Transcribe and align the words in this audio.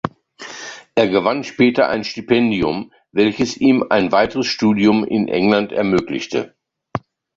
Er 0.95 1.07
gewann 1.09 1.43
später 1.43 1.87
ein 1.89 2.03
Stipendium, 2.03 2.91
welches 3.11 3.55
ihm 3.57 3.85
ein 3.91 4.11
weiteres 4.11 4.47
Studium 4.47 5.03
in 5.03 5.27
England 5.27 5.71
ermöglichte. 5.71 6.55